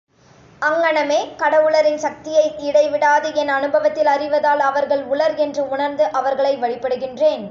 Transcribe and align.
அங்ஙனமே 0.61 1.19
கடவுளரின் 1.37 1.97
சக்தியை 1.97 2.43
இடைவிடாது 2.59 3.29
என் 3.35 3.47
அநுபவத்தில் 3.47 4.05
அறிவதால் 4.05 4.59
அவர்கள் 4.59 5.03
உளர் 5.05 5.35
என்று 5.35 5.63
உணர்ந்து 5.69 6.05
அவர்களை 6.11 6.53
வழிபடுகின்றேன். 6.57 7.45